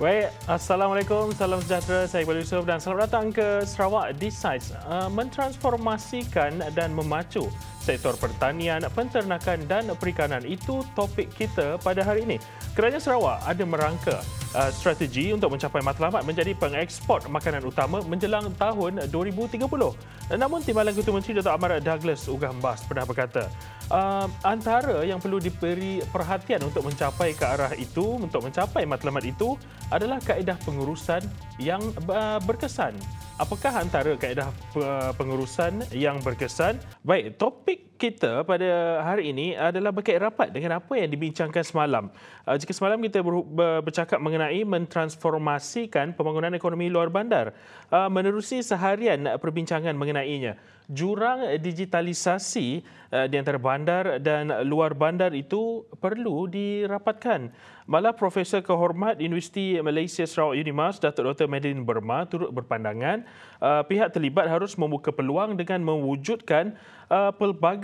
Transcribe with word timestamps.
Baik, 0.00 0.32
Assalamualaikum, 0.48 1.28
salam 1.36 1.60
sejahtera. 1.60 2.08
Saya 2.08 2.24
Iqbal 2.24 2.40
Yusof 2.40 2.64
dan 2.64 2.80
selamat 2.80 3.12
datang 3.12 3.26
ke 3.36 3.68
Sarawak 3.68 4.16
Decides. 4.16 4.72
Uh, 4.88 5.12
mentransformasikan 5.12 6.56
dan 6.72 6.96
memacu 6.96 7.52
sektor 7.80 8.14
pertanian, 8.20 8.84
penternakan 8.92 9.64
dan 9.64 9.88
perikanan. 9.96 10.44
Itu 10.44 10.84
topik 10.92 11.32
kita 11.32 11.80
pada 11.80 12.04
hari 12.04 12.28
ini. 12.28 12.36
Kerajaan 12.76 13.02
Sarawak 13.02 13.40
ada 13.48 13.64
merangka 13.66 14.16
uh, 14.54 14.70
strategi 14.70 15.32
untuk 15.34 15.50
mencapai 15.50 15.82
matlamat 15.82 16.22
menjadi 16.22 16.54
pengeksport 16.54 17.26
makanan 17.26 17.64
utama 17.66 18.04
menjelang 18.04 18.52
tahun 18.54 19.08
2030. 19.08 19.66
Namun 20.30 20.62
Timbalan 20.62 20.94
Ketua 20.94 21.14
Menteri 21.18 21.42
Dr. 21.42 21.50
Amar 21.50 21.74
Douglas 21.82 22.22
Ugah 22.30 22.54
Mbas 22.54 22.86
pernah 22.86 23.02
berkata, 23.02 23.50
uh, 23.90 24.30
antara 24.46 25.02
yang 25.02 25.18
perlu 25.18 25.42
diberi 25.42 25.98
perhatian 26.14 26.62
untuk 26.62 26.86
mencapai 26.86 27.34
ke 27.34 27.42
arah 27.42 27.72
itu, 27.74 28.20
untuk 28.20 28.46
mencapai 28.46 28.86
matlamat 28.86 29.26
itu 29.26 29.58
adalah 29.90 30.22
kaedah 30.22 30.54
pengurusan 30.62 31.24
yang 31.58 31.82
uh, 32.06 32.38
berkesan. 32.44 32.94
Apakah 33.40 33.80
antara 33.80 34.12
kaedah 34.20 34.52
pengurusan 35.16 35.88
yang 35.96 36.20
berkesan? 36.20 36.76
Baik, 37.00 37.40
topik 37.40 37.89
kita 38.00 38.40
pada 38.48 39.04
hari 39.04 39.28
ini 39.28 39.52
adalah 39.52 39.92
berkait 39.92 40.16
rapat 40.16 40.48
dengan 40.48 40.80
apa 40.80 40.96
yang 40.96 41.12
dibincangkan 41.12 41.60
semalam. 41.60 42.08
Uh, 42.48 42.56
jika 42.56 42.72
semalam 42.72 42.96
kita 43.04 43.20
bercakap 43.84 44.16
mengenai 44.16 44.64
mentransformasikan 44.64 46.16
pembangunan 46.16 46.56
ekonomi 46.56 46.88
luar 46.88 47.12
bandar, 47.12 47.52
menerusi 47.92 48.64
seharian 48.64 49.36
perbincangan 49.36 49.92
mengenainya 49.92 50.56
jurang 50.90 51.46
digitalisasi 51.62 52.82
uh, 53.14 53.26
di 53.30 53.38
antara 53.38 53.56
bandar 53.62 54.18
dan 54.18 54.50
luar 54.66 54.92
bandar 54.98 55.30
itu 55.30 55.86
perlu 56.02 56.50
dirapatkan. 56.50 57.54
Malah 57.90 58.14
Profesor 58.14 58.62
Kehormat 58.62 59.18
Universiti 59.18 59.78
Malaysia 59.82 60.22
Sarawak 60.22 60.58
Unimas, 60.58 60.98
Datuk 61.02 61.26
Dr. 61.26 61.50
Madeline 61.50 61.82
Burma 61.82 62.26
turut 62.26 62.50
berpandangan 62.50 63.26
uh, 63.62 63.82
pihak 63.86 64.14
terlibat 64.14 64.46
harus 64.50 64.74
membuka 64.78 65.10
peluang 65.10 65.58
dengan 65.58 65.82
mewujudkan 65.82 66.74
uh, 67.10 67.34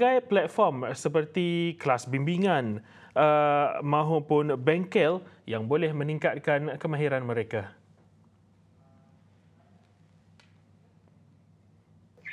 pelbagai 0.06 0.30
platform 0.30 0.86
seperti 0.94 1.74
kelas 1.82 2.06
bimbingan 2.06 2.78
uh, 3.18 3.82
maupun 3.82 4.54
bengkel 4.54 5.18
yang 5.50 5.66
boleh 5.66 5.90
meningkatkan 5.90 6.78
kemahiran 6.78 7.26
mereka. 7.26 7.74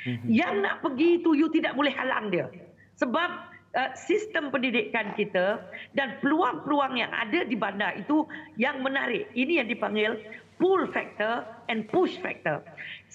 Mhm. 0.06 0.28
Yang 0.30 0.54
nak 0.62 0.76
pergi 0.86 1.08
itu 1.18 1.34
you 1.34 1.50
tidak 1.50 1.74
boleh 1.74 1.90
halang 1.90 2.30
dia. 2.30 2.46
Sebab 2.94 3.30
uh, 3.74 3.90
sistem 3.98 4.54
pendidikan 4.54 5.10
kita 5.18 5.58
dan 5.98 6.22
peluang-peluang 6.22 6.94
yang 6.94 7.10
ada 7.10 7.42
di 7.42 7.58
bandar 7.58 7.98
itu 7.98 8.22
yang 8.54 8.86
menarik. 8.86 9.26
Ini 9.34 9.64
yang 9.64 9.68
dipanggil 9.72 10.14
pull 10.62 10.86
factor 10.94 11.42
and 11.66 11.90
push 11.90 12.14
factor. 12.22 12.62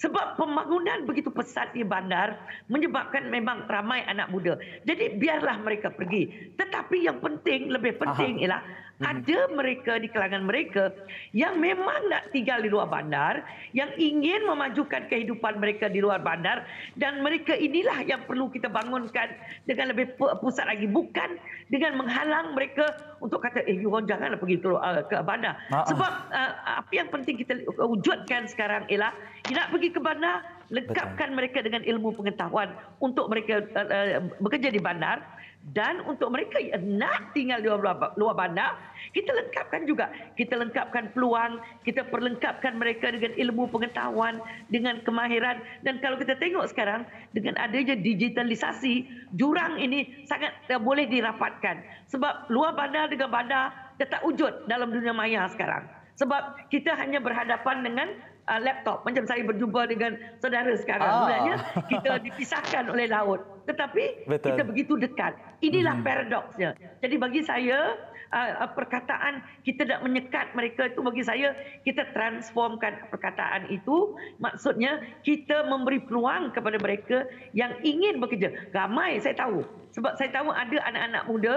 Sebab 0.00 0.40
pembangunan 0.40 1.04
begitu 1.04 1.28
pesat 1.28 1.76
di 1.76 1.84
bandar 1.84 2.40
menyebabkan 2.72 3.28
memang 3.28 3.68
ramai 3.68 4.00
anak 4.08 4.32
muda. 4.32 4.56
Jadi 4.88 5.20
biarlah 5.20 5.60
mereka 5.60 5.92
pergi. 5.92 6.56
Tetapi 6.56 7.04
yang 7.04 7.20
penting, 7.20 7.68
lebih 7.68 8.00
penting 8.00 8.40
Aha. 8.40 8.44
ialah. 8.48 8.62
Ada 9.00 9.48
mereka 9.52 9.96
di 9.96 10.08
kalangan 10.12 10.44
mereka 10.44 10.92
yang 11.32 11.56
memang 11.56 12.12
nak 12.12 12.28
tinggal 12.36 12.60
di 12.60 12.68
luar 12.68 12.88
bandar, 12.88 13.40
yang 13.72 13.88
ingin 13.96 14.44
memajukan 14.44 15.08
kehidupan 15.08 15.56
mereka 15.56 15.88
di 15.88 16.04
luar 16.04 16.20
bandar 16.20 16.68
dan 17.00 17.24
mereka 17.24 17.56
inilah 17.56 18.04
yang 18.04 18.20
perlu 18.28 18.52
kita 18.52 18.68
bangunkan 18.68 19.32
dengan 19.64 19.96
lebih 19.96 20.12
pusat 20.44 20.68
lagi 20.68 20.84
bukan 20.84 21.40
dengan 21.72 21.96
menghalang 21.96 22.52
mereka 22.52 22.84
untuk 23.24 23.40
kata 23.40 23.64
eh 23.64 23.80
you 23.80 23.88
janganlah 24.04 24.36
pergi 24.36 24.60
ke, 24.60 24.68
uh, 24.68 25.02
ke 25.08 25.16
bandar. 25.24 25.56
Ha-ha. 25.72 25.88
Sebab 25.88 26.12
uh, 26.32 26.52
apa 26.84 26.92
yang 26.92 27.08
penting 27.08 27.40
kita 27.40 27.56
wujudkan 27.80 28.48
sekarang 28.48 28.84
ialah 28.92 29.16
nak 29.48 29.72
pergi 29.72 29.88
ke 29.92 30.00
bandar 30.00 30.59
lengkapkan 30.70 31.34
Betul. 31.34 31.38
mereka 31.38 31.58
dengan 31.66 31.82
ilmu 31.82 32.14
pengetahuan 32.14 32.70
untuk 33.02 33.26
mereka 33.26 33.66
uh, 33.74 33.86
uh, 33.90 34.22
bekerja 34.38 34.70
di 34.70 34.78
bandar 34.78 35.20
dan 35.60 36.00
untuk 36.08 36.32
mereka 36.32 36.56
yang 36.56 36.96
nak 36.96 37.36
tinggal 37.36 37.60
di 37.60 37.68
luar, 37.68 38.16
luar 38.16 38.32
bandar, 38.32 38.80
kita 39.12 39.28
lengkapkan 39.28 39.84
juga. 39.84 40.08
Kita 40.32 40.56
lengkapkan 40.56 41.12
peluang, 41.12 41.60
kita 41.84 42.08
perlengkapkan 42.08 42.80
mereka 42.80 43.12
dengan 43.12 43.36
ilmu 43.36 43.68
pengetahuan, 43.68 44.40
dengan 44.72 45.04
kemahiran. 45.04 45.60
Dan 45.84 46.00
kalau 46.00 46.16
kita 46.16 46.40
tengok 46.40 46.64
sekarang, 46.72 47.04
dengan 47.36 47.60
adanya 47.60 47.92
digitalisasi, 47.92 49.04
jurang 49.36 49.76
ini 49.76 50.24
sangat 50.24 50.56
uh, 50.72 50.80
boleh 50.80 51.04
dirapatkan. 51.04 52.08
Sebab 52.08 52.48
luar 52.48 52.72
bandar 52.72 53.12
dengan 53.12 53.28
bandar 53.28 53.92
tetap 54.00 54.24
wujud 54.24 54.64
dalam 54.64 54.88
dunia 54.88 55.12
maya 55.12 55.44
sekarang. 55.52 55.84
Sebab 56.16 56.72
kita 56.72 56.96
hanya 56.96 57.20
berhadapan 57.20 57.84
dengan 57.84 58.08
uh, 58.50 58.60
laptop. 58.60 59.06
Macam 59.06 59.22
saya 59.24 59.46
berjumpa 59.46 59.86
dengan 59.86 60.18
saudara 60.42 60.74
sekarang. 60.74 61.06
Ah. 61.06 61.14
Sebenarnya 61.22 61.54
kita 61.86 62.12
dipisahkan 62.26 62.84
oleh 62.90 63.06
laut. 63.06 63.40
Tetapi 63.70 64.26
Betul. 64.26 64.46
kita 64.50 64.62
begitu 64.66 64.92
dekat. 64.98 65.38
Inilah 65.62 65.94
hmm. 66.02 66.04
paradoksnya. 66.04 66.70
Jadi 66.98 67.14
bagi 67.14 67.40
saya, 67.46 67.94
uh, 68.30 68.70
perkataan 68.72 69.42
kita 69.66 69.86
nak 69.86 70.00
menyekat 70.06 70.54
mereka 70.54 70.88
itu 70.90 71.00
bagi 71.02 71.22
saya, 71.26 71.54
kita 71.82 72.10
transformkan 72.14 73.10
perkataan 73.10 73.68
itu. 73.70 74.14
Maksudnya 74.38 75.02
kita 75.26 75.66
memberi 75.66 76.02
peluang 76.02 76.54
kepada 76.54 76.78
mereka 76.78 77.26
yang 77.54 77.74
ingin 77.82 78.22
bekerja. 78.22 78.70
Ramai 78.74 79.20
saya 79.20 79.36
tahu. 79.36 79.62
Sebab 79.90 80.14
saya 80.14 80.30
tahu 80.30 80.54
ada 80.54 80.78
anak-anak 80.86 81.22
muda 81.26 81.54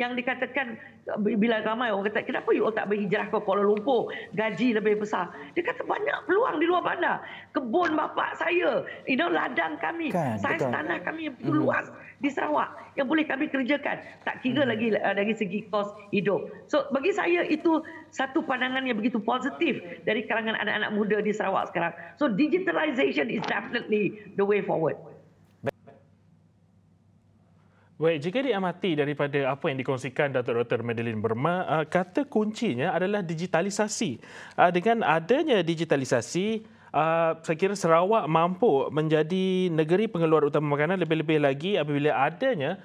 yang 0.00 0.16
dikatakan 0.16 0.80
bila 1.20 1.60
ramai 1.60 1.92
orang 1.92 2.08
kata 2.08 2.24
kenapa 2.24 2.48
you 2.56 2.64
all 2.64 2.72
tak 2.72 2.88
berhijrah 2.88 3.28
ke 3.28 3.36
Kuala 3.44 3.60
Lumpur 3.60 4.08
gaji 4.32 4.72
lebih 4.72 5.04
besar 5.04 5.28
dia 5.52 5.60
kata 5.60 5.84
banyak 5.84 6.16
peluang 6.24 6.56
di 6.56 6.64
luar 6.64 6.80
bandar 6.80 7.20
kebun 7.52 7.92
bapak 7.92 8.40
saya 8.40 8.88
you 9.04 9.20
know 9.20 9.28
ladang 9.28 9.76
kami 9.84 10.08
kan, 10.08 10.40
saiz 10.40 10.64
tanah 10.64 10.96
kami 11.04 11.28
yang 11.28 11.36
mm. 11.44 11.52
luas 11.52 11.92
di 12.18 12.30
Sarawak 12.30 12.94
yang 12.94 13.10
boleh 13.10 13.26
kami 13.26 13.50
kerjakan 13.50 13.98
tak 14.22 14.42
kira 14.42 14.62
mm. 14.62 14.70
lagi 14.70 14.86
uh, 14.94 15.14
dari 15.14 15.34
segi 15.34 15.66
kos 15.70 15.90
hidup 16.14 16.46
so 16.70 16.86
bagi 16.94 17.10
saya 17.10 17.42
itu 17.46 17.82
satu 18.14 18.46
pandangan 18.46 18.86
yang 18.86 18.98
begitu 18.98 19.18
positif 19.18 19.82
dari 20.06 20.26
kalangan 20.26 20.54
anak-anak 20.58 20.90
muda 20.94 21.18
di 21.22 21.34
Sarawak 21.34 21.74
sekarang 21.74 21.92
so 22.18 22.30
digitalization 22.30 23.30
is 23.30 23.42
definitely 23.50 24.18
the 24.38 24.44
way 24.44 24.62
forward 24.62 24.94
Baik, 27.94 28.26
jika 28.26 28.42
diamati 28.42 28.98
daripada 28.98 29.54
apa 29.54 29.70
yang 29.70 29.78
dikongsikan 29.78 30.34
Datuk 30.34 30.66
Dr. 30.66 30.82
Madeline 30.82 31.22
Burma, 31.22 31.62
uh, 31.62 31.84
kata 31.86 32.26
kuncinya 32.26 32.90
adalah 32.90 33.22
digitalisasi. 33.22 34.18
Uh, 34.58 34.68
dengan 34.74 35.06
adanya 35.06 35.62
digitalisasi, 35.62 36.66
uh, 36.94 37.34
saya 37.42 37.56
kira 37.58 37.74
Sarawak 37.74 38.30
mampu 38.30 38.86
menjadi 38.94 39.66
negeri 39.74 40.06
pengeluar 40.06 40.46
utama 40.46 40.78
makanan 40.78 41.02
lebih-lebih 41.02 41.42
lagi 41.42 41.74
apabila 41.74 42.14
adanya 42.22 42.78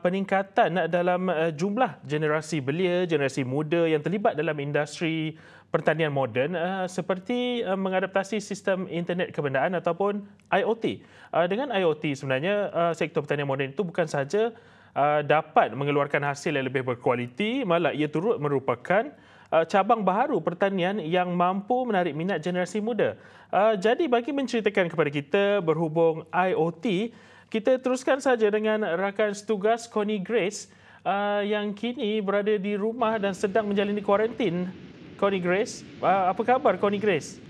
peningkatan 0.00 0.88
dalam 0.88 1.28
jumlah 1.52 2.00
generasi 2.00 2.64
belia, 2.64 3.04
generasi 3.04 3.44
muda 3.44 3.84
yang 3.84 4.00
terlibat 4.00 4.32
dalam 4.32 4.56
industri 4.64 5.36
pertanian 5.68 6.08
moden 6.08 6.56
uh, 6.56 6.88
seperti 6.88 7.60
uh, 7.60 7.76
mengadaptasi 7.76 8.40
sistem 8.40 8.88
internet 8.88 9.36
kebendaan 9.36 9.76
ataupun 9.76 10.24
IoT. 10.48 11.04
Uh, 11.28 11.44
dengan 11.44 11.68
IoT 11.68 12.16
sebenarnya 12.16 12.72
uh, 12.72 12.92
sektor 12.96 13.20
pertanian 13.20 13.44
moden 13.44 13.76
itu 13.76 13.84
bukan 13.84 14.08
sahaja 14.08 14.56
uh, 14.96 15.20
dapat 15.20 15.76
mengeluarkan 15.76 16.24
hasil 16.24 16.56
yang 16.56 16.66
lebih 16.72 16.88
berkualiti, 16.88 17.68
malah 17.68 17.92
ia 17.92 18.08
turut 18.08 18.40
merupakan 18.40 19.12
uh, 19.52 19.64
cabang 19.64 20.04
baharu 20.04 20.40
pertanian 20.40 21.00
yang 21.00 21.32
mampu 21.32 21.84
menarik 21.88 22.12
minat 22.12 22.40
generasi 22.40 22.80
muda. 22.80 23.16
Uh, 23.48 23.74
jadi 23.80 24.04
bagi 24.06 24.32
menceritakan 24.32 24.92
kepada 24.92 25.10
kita 25.12 25.44
berhubung 25.64 26.28
IoT, 26.28 27.12
kita 27.48 27.80
teruskan 27.80 28.20
saja 28.20 28.52
dengan 28.52 28.84
rakan 28.84 29.32
setugas 29.32 29.88
Connie 29.88 30.20
Grace 30.20 30.68
uh, 31.04 31.40
yang 31.40 31.72
kini 31.72 32.20
berada 32.20 32.60
di 32.60 32.76
rumah 32.76 33.16
dan 33.16 33.32
sedang 33.32 33.64
menjalani 33.64 34.04
kuarantin 34.04 34.68
Connie 35.16 35.40
Grace. 35.42 35.80
Apa 36.04 36.44
khabar 36.44 36.76
Connie 36.76 37.00
Grace? 37.00 37.47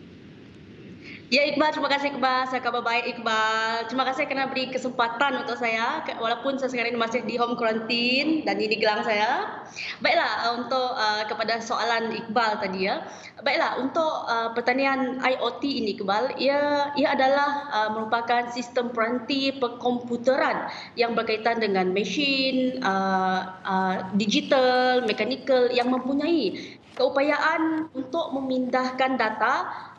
Ya 1.28 1.44
Iqbal, 1.44 1.76
terima 1.76 1.92
kasih 1.92 2.16
Iqbal. 2.16 2.48
Saya 2.48 2.64
khabar 2.64 2.80
baik 2.80 3.04
Iqbal. 3.12 3.84
Terima 3.92 4.08
kasih 4.08 4.24
kerana 4.24 4.48
beri 4.48 4.72
kesempatan 4.72 5.44
untuk 5.44 5.60
saya 5.60 6.00
walaupun 6.16 6.56
saya 6.56 6.72
sekarang 6.72 6.96
ini 6.96 7.00
masih 7.04 7.20
di 7.28 7.36
home 7.36 7.52
quarantine 7.52 8.48
dan 8.48 8.56
ini 8.56 8.80
gelang 8.80 9.04
saya. 9.04 9.60
Baiklah 10.00 10.32
uh, 10.48 10.52
untuk 10.56 10.88
uh, 10.96 11.28
kepada 11.28 11.60
soalan 11.60 12.16
Iqbal 12.16 12.64
tadi 12.64 12.88
ya. 12.88 13.04
Baiklah 13.44 13.76
untuk 13.76 14.08
uh, 14.24 14.56
pertanian 14.56 15.20
IoT 15.20 15.62
ini 15.68 16.00
Iqbal, 16.00 16.32
ia 16.40 16.96
ia 16.96 17.12
adalah 17.12 17.68
uh, 17.76 17.88
merupakan 17.92 18.48
sistem 18.48 18.88
peranti 18.96 19.52
perkomputeran 19.52 20.72
yang 20.96 21.12
berkaitan 21.12 21.60
dengan 21.60 21.92
mesin, 21.92 22.80
uh, 22.80 23.52
uh, 23.68 23.96
digital, 24.16 25.04
mekanikal 25.04 25.68
yang 25.76 25.92
mempunyai 25.92 26.56
keupayaan 26.98 27.86
untuk 27.94 28.34
memindahkan 28.34 29.14
data 29.14 29.54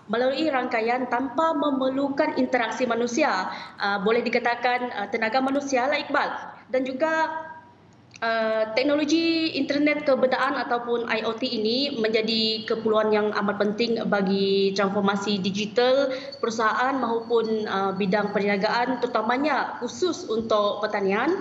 melalui 0.09 0.49
rangkaian 0.49 1.05
tanpa 1.07 1.53
memerlukan 1.53 2.35
interaksi 2.35 2.83
manusia. 2.89 3.53
Uh, 3.77 4.01
boleh 4.01 4.25
dikatakan 4.25 4.89
uh, 4.91 5.07
tenaga 5.07 5.39
manusia 5.39 5.85
lah 5.85 5.95
Iqbal. 6.01 6.29
Dan 6.73 6.83
juga 6.83 7.45
Uh, 8.19 8.75
teknologi 8.75 9.55
internet 9.55 10.03
kebedaan 10.03 10.59
ataupun 10.59 11.07
IoT 11.07 11.39
ini 11.39 11.95
menjadi 12.03 12.67
keperluan 12.67 13.15
yang 13.15 13.31
amat 13.31 13.55
penting 13.55 13.95
bagi 14.11 14.75
transformasi 14.75 15.39
digital 15.39 16.11
perusahaan 16.43 16.99
maupun 16.99 17.63
bidang 17.95 18.35
perniagaan 18.35 18.99
terutamanya 18.99 19.79
khusus 19.79 20.27
untuk 20.27 20.83
pertanian 20.83 21.31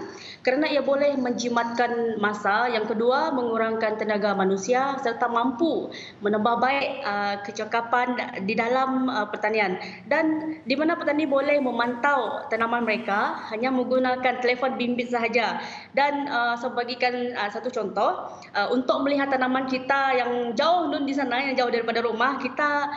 kerana 0.48 0.64
ia 0.64 0.80
boleh 0.80 1.12
menjimatkan 1.20 2.16
masa 2.16 2.72
yang 2.72 2.88
kedua 2.88 3.28
mengurangkan 3.36 4.00
tenaga 4.00 4.32
manusia 4.32 4.96
serta 4.96 5.28
mampu 5.28 5.92
menambah 6.24 6.56
baik 6.56 7.04
uh, 7.04 7.36
kecakapan 7.44 8.16
di 8.48 8.56
dalam 8.56 9.12
uh, 9.12 9.28
pertanian. 9.28 9.76
Dan 10.08 10.56
di 10.64 10.72
mana 10.72 10.96
petani 10.96 11.28
boleh 11.28 11.60
memantau 11.60 12.48
tanaman 12.48 12.88
mereka 12.88 13.44
hanya 13.52 13.68
menggunakan 13.68 14.40
telefon 14.40 14.80
bimbit 14.80 15.12
sahaja. 15.12 15.60
Dan 15.92 16.32
uh, 16.32 16.56
bagikan 16.72 17.36
uh, 17.36 17.52
satu 17.52 17.68
contoh 17.68 18.32
uh, 18.56 18.72
untuk 18.72 19.04
melihat 19.04 19.28
tanaman 19.28 19.68
kita 19.68 20.16
yang 20.16 20.56
jauh 20.56 20.88
nun 20.88 21.04
di 21.04 21.12
sana 21.12 21.44
yang 21.44 21.60
jauh 21.60 21.68
daripada 21.68 22.00
rumah 22.00 22.40
kita 22.40 22.88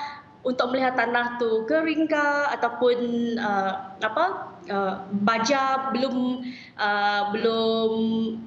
untuk 0.47 0.71
melihat 0.71 0.95
tanah 0.95 1.35
tu 1.35 1.67
kering 1.67 2.07
ke 2.07 2.27
ataupun 2.55 2.97
uh, 3.37 3.91
apa 3.99 4.50
uh, 4.69 5.07
baja 5.25 5.89
belum 5.95 6.45
uh, 6.77 7.21
belum 7.33 7.91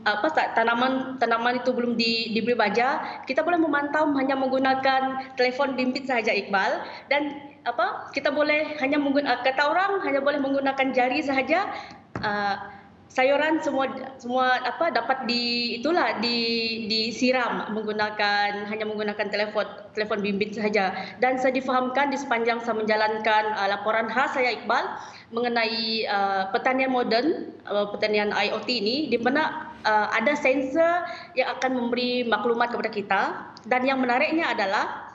apa 0.06 0.28
tanaman 0.54 1.18
tanaman 1.18 1.64
itu 1.64 1.70
belum 1.74 1.98
di, 1.98 2.30
diberi 2.36 2.54
baja 2.54 3.22
kita 3.24 3.42
boleh 3.42 3.58
memantau 3.58 4.12
hanya 4.14 4.38
menggunakan 4.38 5.34
telefon 5.34 5.74
bimbit 5.74 6.06
sahaja 6.06 6.30
Iqbal. 6.30 6.84
Dan 7.10 7.54
apa 7.64 8.12
kita 8.12 8.28
boleh 8.28 8.76
hanya 8.78 9.00
menggunakan 9.00 9.40
kata 9.40 9.62
orang 9.64 10.04
hanya 10.04 10.20
boleh 10.20 10.36
menggunakan 10.36 10.92
jari 10.92 11.24
sahaja 11.24 11.72
uh, 12.20 12.73
sayuran 13.14 13.62
semua 13.62 13.86
semua 14.18 14.58
apa 14.66 14.90
dapat 14.90 15.30
di 15.30 15.78
itulah 15.78 16.18
di 16.18 16.38
disiram 16.90 17.70
menggunakan 17.70 18.66
hanya 18.66 18.84
menggunakan 18.90 19.30
telefon 19.30 19.66
telefon 19.94 20.18
bimbit 20.18 20.58
sahaja. 20.58 20.90
Dan 21.22 21.38
saya 21.38 21.54
difahamkan 21.54 22.10
di 22.10 22.18
sepanjang 22.18 22.58
saya 22.66 22.74
menjalankan 22.74 23.54
uh, 23.54 23.70
laporan 23.70 24.10
khas 24.10 24.34
saya 24.34 24.58
Iqbal 24.58 24.82
mengenai 25.30 26.10
uh, 26.10 26.50
pertanian 26.50 26.90
moden 26.90 27.54
uh, 27.70 27.86
pertanian 27.94 28.34
IoT 28.34 28.68
ini 28.68 28.96
di 29.06 29.16
mana 29.22 29.70
uh, 29.86 30.10
ada 30.10 30.34
sensor 30.34 31.06
yang 31.38 31.54
akan 31.54 31.70
memberi 31.78 32.26
maklumat 32.26 32.74
kepada 32.74 32.90
kita. 32.90 33.22
Dan 33.64 33.86
yang 33.86 34.02
menariknya 34.02 34.52
adalah 34.52 35.14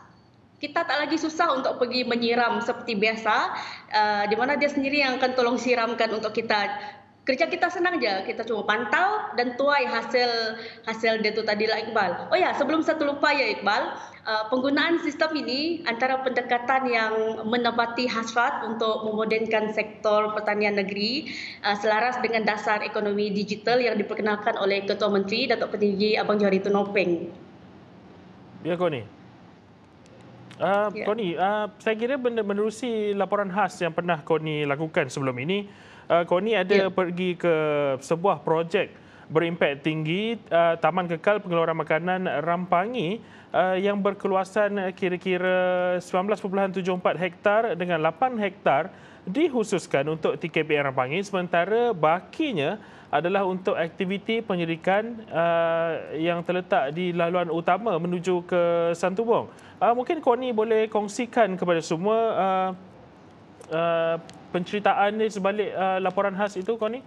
kita 0.60 0.84
tak 0.84 0.98
lagi 1.00 1.16
susah 1.16 1.56
untuk 1.56 1.80
pergi 1.80 2.04
menyiram 2.04 2.60
seperti 2.60 3.00
biasa 3.00 3.36
uh, 3.92 4.24
di 4.28 4.36
mana 4.36 4.60
dia 4.60 4.68
sendiri 4.68 5.00
yang 5.00 5.16
akan 5.16 5.32
tolong 5.36 5.56
siramkan 5.56 6.12
untuk 6.12 6.36
kita 6.36 6.68
kerja 7.30 7.46
kita 7.46 7.70
senang 7.70 8.02
je. 8.02 8.10
Kita 8.26 8.42
cuma 8.42 8.66
pantau 8.66 9.30
dan 9.38 9.54
tuai 9.54 9.86
hasil 9.86 10.58
hasil 10.90 11.22
dia 11.22 11.30
tu 11.38 11.46
tadi 11.46 11.70
lah 11.70 11.78
Iqbal. 11.86 12.34
Oh 12.34 12.38
ya 12.38 12.58
sebelum 12.58 12.82
satu 12.82 13.06
lupa 13.06 13.30
ya 13.30 13.54
Iqbal 13.54 13.94
uh, 14.26 14.44
penggunaan 14.50 14.98
sistem 15.06 15.38
ini 15.38 15.86
antara 15.86 16.26
pendekatan 16.26 16.90
yang 16.90 17.14
menepati 17.46 18.10
hasrat 18.10 18.66
untuk 18.66 19.06
memodernkan 19.06 19.70
sektor 19.78 20.34
pertanian 20.34 20.74
negeri 20.74 21.30
uh, 21.62 21.78
selaras 21.78 22.18
dengan 22.26 22.50
dasar 22.50 22.82
ekonomi 22.82 23.30
digital 23.30 23.78
yang 23.78 23.94
diperkenalkan 23.94 24.58
oleh 24.58 24.82
Ketua 24.90 25.14
Menteri 25.14 25.46
Datuk 25.46 25.78
Petinggi 25.78 26.18
Abang 26.18 26.42
Johari 26.42 26.58
Tunopeng. 26.66 27.30
Ya 28.66 28.74
Koni 28.74 29.22
Uh, 30.60 30.92
yeah. 30.92 31.08
Koni, 31.08 31.40
uh, 31.40 31.72
saya 31.80 31.96
kira 31.96 32.20
menerusi 32.20 33.16
laporan 33.16 33.48
khas 33.48 33.80
yang 33.80 33.96
pernah 33.96 34.20
Koni 34.28 34.68
lakukan 34.68 35.08
sebelum 35.08 35.32
ini, 35.40 35.72
uh, 36.10 36.26
Koni 36.26 36.58
ada 36.58 36.90
yeah. 36.90 36.92
pergi 36.92 37.38
ke 37.38 37.56
sebuah 38.02 38.42
projek 38.42 38.92
berimpak 39.30 39.86
tinggi 39.86 40.42
uh, 40.50 40.74
Taman 40.82 41.06
Kekal 41.06 41.38
Pengeluaran 41.40 41.78
Makanan 41.78 42.26
Rampangi 42.42 43.22
uh, 43.54 43.78
yang 43.78 44.02
berkeluasan 44.02 44.90
kira-kira 44.98 46.02
19.74 46.02 46.82
hektar 47.14 47.62
dengan 47.78 48.02
8 48.10 48.42
hektar 48.42 48.90
dikhususkan 49.30 50.10
untuk 50.10 50.34
TKPN 50.42 50.90
Rampangi 50.90 51.22
sementara 51.22 51.94
bakinya 51.94 52.82
adalah 53.10 53.42
untuk 53.46 53.74
aktiviti 53.74 54.42
penyelidikan 54.42 55.18
uh, 55.34 56.14
yang 56.14 56.46
terletak 56.46 56.94
di 56.94 57.10
laluan 57.10 57.50
utama 57.50 57.98
menuju 57.98 58.46
ke 58.46 58.94
Santubong. 58.94 59.50
Uh, 59.82 59.94
mungkin 59.98 60.22
Koni 60.22 60.54
boleh 60.54 60.86
kongsikan 60.86 61.58
kepada 61.58 61.82
semua 61.82 62.18
uh, 62.38 62.70
uh, 63.72 64.16
penceritaan 64.52 65.18
ni 65.18 65.30
sebalik 65.30 65.70
uh, 65.74 65.98
laporan 66.02 66.34
khas 66.34 66.58
itu 66.58 66.76
kau 66.76 66.90
ni? 66.90 67.02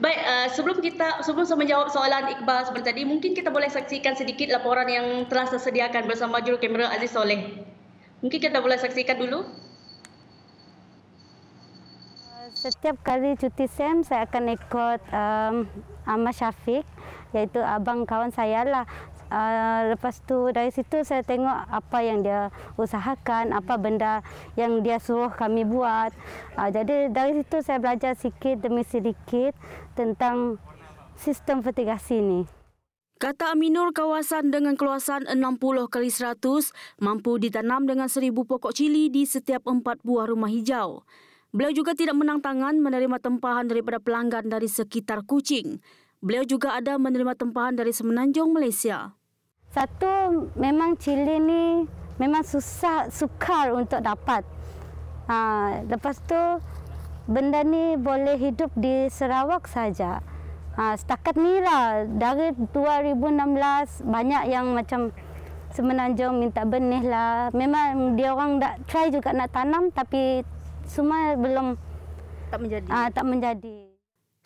Baik, 0.00 0.18
uh, 0.24 0.46
sebelum 0.54 0.80
kita 0.80 1.20
sebelum 1.20 1.44
saya 1.44 1.58
menjawab 1.60 1.92
soalan 1.92 2.30
Iqbal 2.38 2.64
seperti 2.64 2.86
tadi, 2.88 3.02
mungkin 3.04 3.36
kita 3.36 3.52
boleh 3.52 3.68
saksikan 3.68 4.16
sedikit 4.16 4.48
laporan 4.48 4.88
yang 4.88 5.26
telah 5.28 5.44
disediakan 5.50 6.08
bersama 6.08 6.40
juru 6.40 6.56
kamera 6.56 6.88
Aziz 6.94 7.12
Soleh. 7.12 7.60
Mungkin 8.24 8.38
kita 8.40 8.58
boleh 8.64 8.78
saksikan 8.80 9.18
dulu. 9.18 9.44
Setiap 12.58 12.98
kali 13.06 13.38
cuti 13.38 13.70
SEM, 13.70 14.02
saya 14.02 14.26
akan 14.26 14.50
ikut 14.50 15.00
um, 15.14 15.54
Ahmad 16.02 16.34
Syafiq, 16.34 16.82
iaitu 17.30 17.62
abang 17.62 18.02
kawan 18.02 18.34
saya 18.34 18.66
lah. 18.66 18.84
Uh, 19.28 19.92
lepas 19.92 20.24
tu 20.24 20.48
dari 20.56 20.72
situ 20.72 21.04
saya 21.04 21.20
tengok 21.20 21.68
apa 21.68 21.98
yang 22.00 22.24
dia 22.24 22.48
usahakan, 22.80 23.52
apa 23.52 23.76
benda 23.76 24.24
yang 24.56 24.80
dia 24.80 24.96
suruh 24.96 25.28
kami 25.28 25.68
buat. 25.68 26.16
Uh, 26.56 26.72
jadi 26.72 27.12
dari 27.12 27.44
situ 27.44 27.60
saya 27.60 27.76
belajar 27.76 28.16
sikit 28.16 28.64
demi 28.64 28.88
sedikit 28.88 29.52
tentang 29.92 30.56
sistem 31.12 31.60
fertigasi 31.60 32.24
ini. 32.24 32.40
Kata 33.18 33.50
Aminur, 33.50 33.90
kawasan 33.90 34.54
dengan 34.54 34.78
keluasan 34.78 35.26
60 35.26 35.58
kali 35.90 36.06
100 36.06 36.38
mampu 37.02 37.34
ditanam 37.42 37.82
dengan 37.82 38.06
1000 38.06 38.30
pokok 38.30 38.70
cili 38.70 39.10
di 39.10 39.26
setiap 39.26 39.66
empat 39.66 40.06
buah 40.06 40.30
rumah 40.30 40.46
hijau. 40.46 41.02
Beliau 41.50 41.74
juga 41.74 41.98
tidak 41.98 42.14
menang 42.14 42.38
tangan 42.38 42.78
menerima 42.78 43.18
tempahan 43.18 43.66
daripada 43.66 43.98
pelanggan 43.98 44.46
dari 44.46 44.70
sekitar 44.70 45.26
Kuching. 45.26 45.82
Beliau 46.22 46.46
juga 46.46 46.78
ada 46.78 46.94
menerima 46.94 47.34
tempahan 47.34 47.74
dari 47.74 47.90
Semenanjung, 47.90 48.54
Malaysia. 48.54 49.17
Satu 49.78 50.50
memang 50.58 50.98
cili 50.98 51.38
ni 51.38 51.86
memang 52.18 52.42
susah 52.42 53.14
sukar 53.14 53.70
untuk 53.70 54.02
dapat. 54.02 54.42
Ha, 55.30 55.38
lepas 55.86 56.18
tu 56.26 56.58
benda 57.30 57.62
ni 57.62 57.94
boleh 57.94 58.34
hidup 58.42 58.74
di 58.74 59.06
Sarawak 59.06 59.70
saja. 59.70 60.18
Ha, 60.74 60.98
setakat 60.98 61.38
ni 61.38 61.62
lah 61.62 62.10
dari 62.10 62.58
2016 62.74 64.02
banyak 64.02 64.42
yang 64.50 64.74
macam 64.74 65.14
semenanjung 65.70 66.42
minta 66.42 66.66
benih 66.66 67.06
lah. 67.06 67.54
Memang 67.54 68.18
dia 68.18 68.34
orang 68.34 68.58
dah 68.58 68.74
try 68.90 69.14
juga 69.14 69.30
nak 69.30 69.54
tanam 69.54 69.94
tapi 69.94 70.42
semua 70.90 71.38
belum 71.38 71.78
tak 72.50 72.58
menjadi. 72.66 72.88
Ha, 72.90 73.14
tak 73.14 73.22
menjadi. 73.30 73.87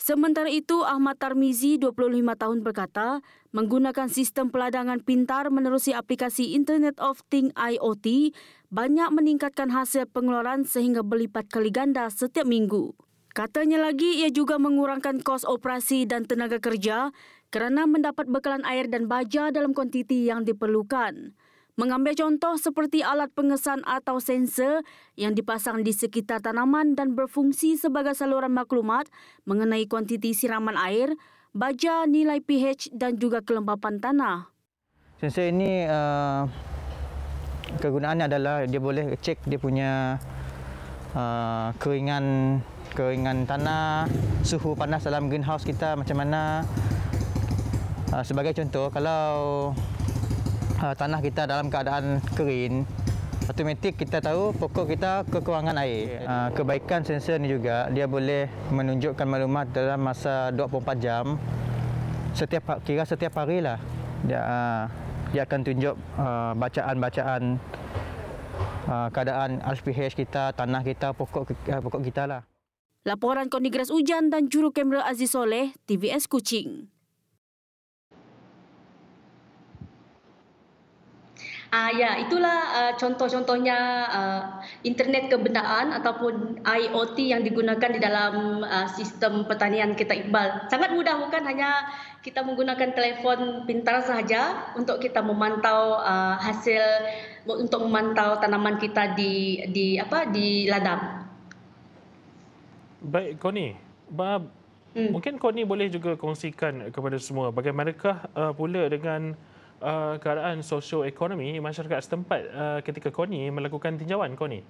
Sementara 0.03 0.51
itu, 0.51 0.83
Ahmad 0.83 1.23
Tarmizi, 1.23 1.79
25 1.79 2.35
tahun 2.35 2.67
berkata, 2.67 3.23
menggunakan 3.55 4.11
sistem 4.11 4.51
peladangan 4.51 4.99
pintar 4.99 5.47
menerusi 5.47 5.95
aplikasi 5.95 6.59
Internet 6.59 6.99
of 6.99 7.23
Things 7.31 7.55
IoT 7.55 8.35
banyak 8.75 9.09
meningkatkan 9.15 9.71
hasil 9.71 10.11
pengeluaran 10.11 10.67
sehingga 10.67 11.07
berlipat 11.07 11.47
kali 11.47 11.71
ganda 11.71 12.11
setiap 12.11 12.43
minggu. 12.51 12.99
Katanya 13.31 13.79
lagi, 13.79 14.27
ia 14.27 14.35
juga 14.35 14.59
mengurangkan 14.59 15.23
kos 15.23 15.47
operasi 15.47 16.03
dan 16.11 16.27
tenaga 16.27 16.59
kerja 16.59 17.15
kerana 17.55 17.87
mendapat 17.87 18.27
bekalan 18.27 18.67
air 18.67 18.91
dan 18.91 19.07
baja 19.07 19.55
dalam 19.55 19.71
kuantiti 19.71 20.27
yang 20.27 20.43
diperlukan. 20.43 21.31
Mengambil 21.73 22.13
contoh 22.13 22.61
seperti 22.61 23.01
alat 23.01 23.33
pengesan 23.33 23.81
atau 23.89 24.21
sensor 24.21 24.85
yang 25.17 25.33
dipasang 25.33 25.81
di 25.81 25.97
sekitar 25.97 26.45
tanaman 26.45 26.93
dan 26.93 27.17
berfungsi 27.17 27.81
sebagai 27.81 28.13
saluran 28.13 28.53
maklumat 28.53 29.09
mengenai 29.49 29.89
kuantiti 29.89 30.37
siraman 30.37 30.77
air, 30.77 31.17
baja 31.57 32.05
nilai 32.05 32.45
pH 32.45 32.93
dan 32.93 33.17
juga 33.17 33.41
kelembapan 33.41 34.05
tanah. 34.05 34.53
Sensor 35.17 35.49
ini 35.49 35.89
uh, 35.89 36.45
kegunaannya 37.81 38.29
adalah 38.29 38.69
dia 38.69 38.77
boleh 38.77 39.17
cek 39.17 39.49
dia 39.49 39.57
punya 39.57 40.21
uh, 41.17 41.73
keringan 41.81 42.61
keringan 42.93 43.49
tanah, 43.49 44.13
suhu 44.45 44.77
panas 44.77 45.09
dalam 45.09 45.33
greenhouse 45.33 45.65
kita 45.65 45.97
macam 45.97 46.21
mana. 46.21 46.69
Uh, 48.13 48.21
sebagai 48.21 48.53
contoh, 48.53 48.93
kalau 48.93 49.73
uh, 50.83 50.95
tanah 50.99 51.23
kita 51.23 51.47
dalam 51.47 51.71
keadaan 51.71 52.19
kering, 52.35 52.83
automatik 53.47 53.95
kita 53.95 54.19
tahu 54.19 54.51
pokok 54.59 54.91
kita 54.91 55.23
kekurangan 55.31 55.79
air. 55.79 56.27
Uh, 56.27 56.51
kebaikan 56.53 57.07
sensor 57.07 57.39
ni 57.39 57.55
juga 57.55 57.87
dia 57.95 58.11
boleh 58.11 58.51
menunjukkan 58.75 59.27
maklumat 59.27 59.71
dalam 59.71 60.03
masa 60.03 60.51
24 60.51 60.99
jam. 60.99 61.39
Setiap 62.35 62.83
kira 62.83 63.07
setiap 63.07 63.39
hari 63.39 63.63
lah 63.63 63.79
dia 64.27 64.41
uh, 64.43 64.85
dia 65.33 65.49
akan 65.49 65.61
tunjuk 65.65 65.95
uh, 66.21 66.53
bacaan-bacaan 66.59 67.57
uh, 68.91 69.09
keadaan 69.09 69.65
RPH 69.65 70.13
kita, 70.19 70.53
tanah 70.53 70.83
kita, 70.85 71.17
pokok 71.17 71.57
uh, 71.73 71.81
pokok 71.81 72.03
kita 72.05 72.29
lah. 72.29 72.43
Laporan 73.03 73.51
Konigres 73.51 73.91
Ujan 73.91 74.31
dan 74.31 74.47
Juru 74.47 74.71
Kamera 74.71 75.03
Aziz 75.03 75.35
Soleh, 75.35 75.75
TVS 75.91 76.31
Kuching. 76.31 76.92
Uh, 81.73 81.89
ya, 81.97 82.21
itulah 82.21 82.61
uh, 82.69 82.93
contoh-contohnya 83.01 83.79
uh, 84.13 84.43
internet 84.85 85.33
kebendaan 85.33 85.97
ataupun 85.97 86.61
IoT 86.69 87.33
yang 87.33 87.41
digunakan 87.41 87.89
di 87.89 87.97
dalam 87.97 88.61
uh, 88.61 88.85
sistem 88.93 89.49
pertanian 89.49 89.97
kita 89.97 90.13
Iqbal. 90.13 90.69
Sangat 90.69 90.93
mudah 90.93 91.17
bukan 91.17 91.41
hanya 91.49 91.89
kita 92.21 92.45
menggunakan 92.45 92.93
telefon 92.93 93.65
pintar 93.65 94.05
sahaja 94.05 94.69
untuk 94.77 95.01
kita 95.01 95.25
memantau 95.25 95.97
uh, 95.97 96.37
hasil 96.45 97.09
untuk 97.49 97.89
memantau 97.89 98.37
tanaman 98.37 98.77
kita 98.77 99.17
di 99.17 99.65
di 99.73 99.97
apa 99.97 100.29
di 100.29 100.69
ladang. 100.69 101.25
Baik, 103.01 103.41
Koni. 103.41 103.81
Ba- 104.13 104.45
hmm. 104.93 105.09
Mungkin 105.09 105.41
Koni 105.41 105.65
boleh 105.65 105.89
juga 105.89 106.21
kongsikan 106.21 106.93
kepada 106.93 107.17
semua 107.17 107.49
bagaimanakah 107.49 108.29
uh, 108.37 108.53
pula 108.53 108.93
dengan 108.93 109.33
uh, 109.83 110.15
keadaan 110.23 110.63
sosioekonomi 110.63 111.59
masyarakat 111.59 111.99
setempat 112.07 112.41
uh, 112.55 112.79
ketika 112.87 113.11
KONI 113.11 113.51
melakukan 113.51 113.99
tinjauan 113.99 114.39
KONI? 114.39 114.63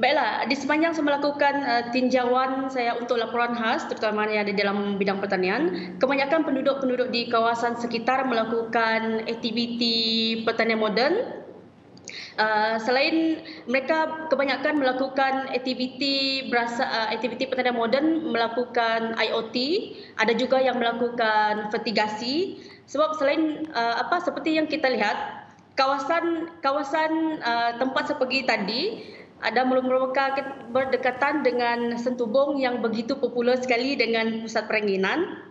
Baiklah, 0.00 0.48
di 0.48 0.56
sepanjang 0.56 0.96
saya 0.96 1.04
melakukan 1.12 1.54
uh, 1.60 1.82
tinjauan 1.92 2.72
saya 2.72 2.96
untuk 2.96 3.20
laporan 3.20 3.52
khas 3.52 3.84
terutama 3.84 4.24
yang 4.32 4.48
ada 4.48 4.56
dalam 4.56 4.96
bidang 4.96 5.20
pertanian, 5.20 5.92
kebanyakan 6.00 6.40
penduduk-penduduk 6.48 7.12
di 7.12 7.28
kawasan 7.28 7.76
sekitar 7.76 8.24
melakukan 8.24 9.28
aktiviti 9.28 10.40
pertanian 10.48 10.80
moden 10.80 11.39
Uh, 12.40 12.76
selain 12.80 13.44
mereka 13.68 14.28
kebanyakan 14.32 14.80
melakukan 14.80 15.50
aktiviti 15.52 16.48
berasa 16.48 16.82
uh, 16.86 17.08
aktiviti 17.12 17.46
pertanian 17.46 17.76
moden 17.76 18.30
melakukan 18.30 19.14
IoT, 19.18 19.56
ada 20.16 20.32
juga 20.34 20.58
yang 20.62 20.78
melakukan 20.80 21.68
fertigasi. 21.74 22.60
Sebab 22.90 23.18
selain 23.18 23.70
uh, 23.70 24.02
apa 24.02 24.22
seperti 24.24 24.58
yang 24.58 24.66
kita 24.66 24.90
lihat 24.90 25.46
kawasan 25.78 26.50
kawasan 26.60 27.40
uh, 27.40 27.78
tempat 27.78 28.10
seperti 28.10 28.44
tadi 28.44 28.82
ada 29.40 29.64
merupakan 29.64 30.36
berdekatan 30.68 31.40
dengan 31.40 31.96
Sentubong 31.96 32.60
yang 32.60 32.84
begitu 32.84 33.16
popular 33.16 33.56
sekali 33.56 33.96
dengan 33.96 34.44
pusat 34.44 34.68
peranginan 34.68 35.49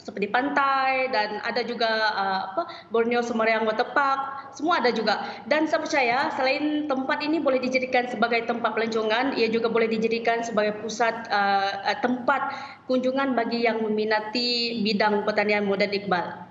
seperti 0.00 0.32
pantai 0.32 1.12
dan 1.12 1.44
ada 1.44 1.60
juga 1.60 1.88
uh, 2.16 2.40
apa 2.52 2.62
Borneo 2.88 3.20
Semarang 3.20 3.68
Water 3.68 3.92
Park 3.92 4.52
semua 4.56 4.80
ada 4.80 4.90
juga 4.90 5.20
dan 5.46 5.68
saya 5.68 5.80
percaya 5.84 6.18
selain 6.34 6.88
tempat 6.88 7.20
ini 7.20 7.38
boleh 7.38 7.60
dijadikan 7.60 8.08
sebagai 8.08 8.48
tempat 8.48 8.72
pelancongan 8.72 9.36
ia 9.36 9.46
juga 9.52 9.68
boleh 9.68 9.86
dijadikan 9.86 10.40
sebagai 10.40 10.80
pusat 10.80 11.28
uh, 11.28 11.84
uh 11.86 11.98
tempat 12.00 12.56
kunjungan 12.88 13.36
bagi 13.36 13.68
yang 13.68 13.84
meminati 13.84 14.80
bidang 14.80 15.22
pertanian 15.22 15.68
moden 15.68 15.92
Iqbal. 15.92 16.48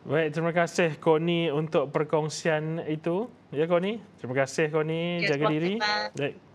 Baik, 0.00 0.32
terima 0.32 0.52
kasih 0.56 0.96
Koni 0.96 1.52
untuk 1.52 1.92
perkongsian 1.92 2.82
itu. 2.88 3.28
Ya 3.52 3.68
Koni, 3.68 4.00
terima 4.18 4.34
kasih 4.42 4.72
Koni, 4.72 5.22
ya, 5.22 5.36
jaga 5.36 5.44
diri. 5.52 5.76
Baik. 6.16 6.49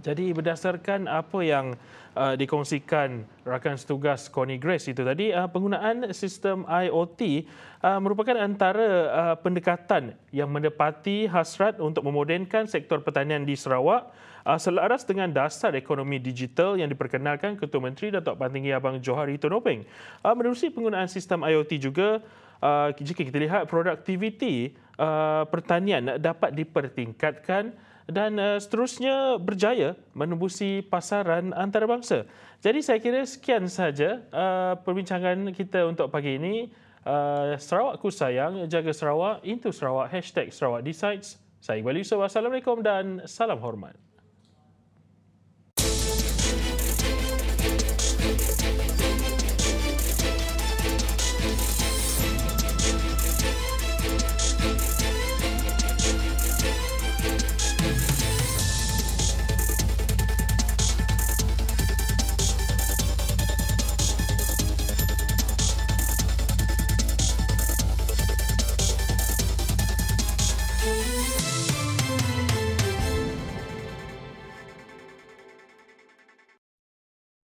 Jadi 0.00 0.32
berdasarkan 0.32 1.04
apa 1.04 1.44
yang 1.44 1.76
uh, 2.16 2.32
dikongsikan 2.32 3.20
rakan 3.44 3.76
setugas 3.76 4.32
Koni 4.32 4.56
Grace 4.56 4.88
itu 4.88 5.04
tadi, 5.04 5.28
uh, 5.28 5.44
penggunaan 5.44 6.08
sistem 6.16 6.64
IoT 6.64 7.44
uh, 7.84 8.00
merupakan 8.00 8.32
antara 8.40 8.88
uh, 9.12 9.36
pendekatan 9.36 10.16
yang 10.32 10.48
mendepati 10.48 11.28
hasrat 11.28 11.76
untuk 11.84 12.00
memodenkan 12.08 12.64
sektor 12.64 13.04
pertanian 13.04 13.44
di 13.44 13.52
Sarawak 13.52 14.08
uh, 14.48 14.56
selaras 14.56 15.04
dengan 15.04 15.28
dasar 15.28 15.76
ekonomi 15.76 16.16
digital 16.16 16.80
yang 16.80 16.88
diperkenalkan 16.88 17.60
Ketua 17.60 17.84
Menteri 17.84 18.08
Datuk 18.16 18.40
Pantinggi 18.40 18.72
Abang 18.72 18.96
Johari 19.04 19.36
Tonopeng. 19.36 19.84
Uh, 20.24 20.32
menerusi 20.32 20.72
penggunaan 20.72 21.12
sistem 21.12 21.44
IoT 21.44 21.76
juga, 21.76 22.24
uh, 22.64 22.88
jika 22.96 23.20
kita 23.20 23.36
lihat 23.36 23.62
produktiviti 23.68 24.72
uh, 24.96 25.44
pertanian 25.44 26.16
dapat 26.16 26.56
dipertingkatkan 26.56 27.89
dan 28.08 28.38
uh, 28.40 28.56
seterusnya 28.56 29.36
berjaya 29.36 29.98
menembusi 30.14 30.80
pasaran 30.86 31.52
antarabangsa. 31.52 32.24
Jadi 32.60 32.80
saya 32.80 32.98
kira 33.00 33.24
sekian 33.24 33.68
saja 33.68 34.20
uh, 34.32 34.78
perbincangan 34.80 35.52
kita 35.52 35.84
untuk 35.88 36.08
pagi 36.08 36.36
ini. 36.36 36.70
Uh, 37.00 37.56
Sarawakku 37.56 38.12
sayang, 38.12 38.68
jaga 38.68 38.92
Sarawak, 38.92 39.40
into 39.48 39.72
Sarawak, 39.72 40.12
hashtag 40.12 40.52
Sarawak 40.52 40.84
Decides. 40.84 41.40
Saya 41.60 41.80
Iqbal 41.80 42.00
Yusuf, 42.00 42.20
Assalamualaikum 42.20 42.80
dan 42.80 43.24
salam 43.28 43.60
hormat. 43.60 43.96